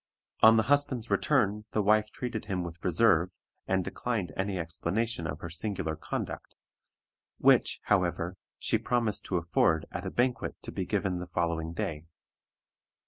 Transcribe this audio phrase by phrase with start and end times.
[0.41, 3.29] On the husband's return the wife treated him with reserve,
[3.67, 6.55] and declined any explanation of her singular conduct,
[7.37, 12.05] which, however, she promised to afford at a banquet to be given the following day.